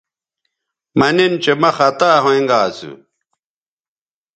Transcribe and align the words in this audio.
مہ 0.99 1.09
نن 1.15 1.33
چہ 1.43 1.53
مہ 1.61 1.69
خطا 1.77 2.11
ھوینگا 2.23 2.59
اسو 2.69 2.91